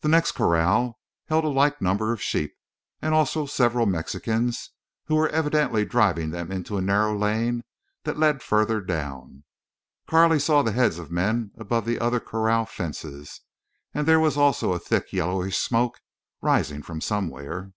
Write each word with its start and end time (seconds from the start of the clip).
The 0.00 0.08
next 0.08 0.32
corral 0.32 0.98
held 1.26 1.44
a 1.44 1.48
like 1.48 1.80
number 1.80 2.12
of 2.12 2.20
sheep, 2.20 2.56
and 3.00 3.14
also 3.14 3.46
several 3.46 3.86
Mexicans 3.86 4.70
who 5.04 5.14
were 5.14 5.28
evidently 5.28 5.84
driving 5.84 6.30
them 6.32 6.50
into 6.50 6.76
a 6.76 6.82
narrow 6.82 7.16
lane 7.16 7.62
that 8.02 8.18
led 8.18 8.42
farther 8.42 8.80
down. 8.80 9.44
Carley 10.08 10.40
saw 10.40 10.62
the 10.62 10.72
heads 10.72 10.98
of 10.98 11.12
men 11.12 11.52
above 11.56 11.86
other 11.88 12.18
corral 12.18 12.66
fences, 12.66 13.42
and 13.92 14.08
there 14.08 14.18
was 14.18 14.36
also 14.36 14.72
a 14.72 14.80
thick 14.80 15.12
yellowish 15.12 15.56
smoke 15.56 16.00
rising 16.40 16.82
from 16.82 17.00
somewhere. 17.00 17.70